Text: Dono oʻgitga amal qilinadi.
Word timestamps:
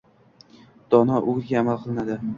Dono 0.95 1.21
oʻgitga 1.29 1.63
amal 1.63 1.83
qilinadi. 1.85 2.23